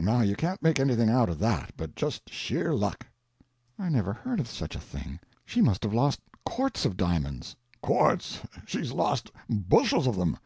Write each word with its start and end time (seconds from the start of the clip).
Now 0.00 0.20
you 0.22 0.34
can't 0.34 0.60
make 0.62 0.80
anything 0.80 1.08
out 1.10 1.28
of 1.28 1.38
that 1.38 1.74
but 1.76 1.94
just 1.94 2.28
sheer 2.28 2.74
luck." 2.74 3.06
"I 3.78 3.88
never 3.88 4.12
heard 4.12 4.40
of 4.40 4.48
such 4.48 4.74
a 4.74 4.80
thing. 4.80 5.20
She 5.46 5.60
must 5.62 5.84
have 5.84 5.94
lost 5.94 6.18
quarts 6.44 6.84
of 6.84 6.96
diamonds." 6.96 7.54
"Quarts, 7.80 8.40
she's 8.66 8.90
lost 8.90 9.30
bushels 9.48 10.08
of 10.08 10.16
them. 10.16 10.36